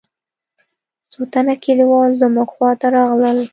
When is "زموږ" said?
2.21-2.47